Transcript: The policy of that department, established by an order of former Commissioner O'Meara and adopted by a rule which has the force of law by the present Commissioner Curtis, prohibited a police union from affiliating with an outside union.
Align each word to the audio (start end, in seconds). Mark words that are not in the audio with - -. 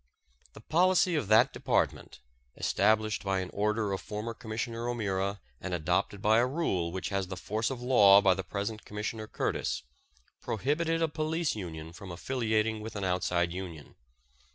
The 0.53 0.61
policy 0.61 1.13
of 1.13 1.27
that 1.27 1.53
department, 1.53 2.21
established 2.57 3.23
by 3.23 3.41
an 3.41 3.51
order 3.53 3.93
of 3.93 4.01
former 4.01 4.33
Commissioner 4.33 4.89
O'Meara 4.89 5.39
and 5.61 5.75
adopted 5.75 6.23
by 6.23 6.39
a 6.39 6.47
rule 6.47 6.91
which 6.91 7.09
has 7.09 7.27
the 7.27 7.37
force 7.37 7.69
of 7.69 7.83
law 7.83 8.19
by 8.19 8.33
the 8.33 8.41
present 8.43 8.83
Commissioner 8.83 9.27
Curtis, 9.27 9.83
prohibited 10.41 11.03
a 11.03 11.07
police 11.07 11.53
union 11.55 11.93
from 11.93 12.09
affiliating 12.11 12.79
with 12.81 12.95
an 12.95 13.03
outside 13.03 13.53
union. 13.53 13.93